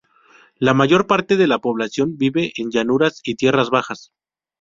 La 0.57 0.73
mayor 0.73 1.05
parte 1.05 1.37
de 1.37 1.45
la 1.45 1.59
población 1.59 2.17
vive 2.17 2.53
en 2.57 2.71
llanuras 2.71 3.21
y 3.23 3.35
tierras 3.35 3.69
bajas. 3.69 4.11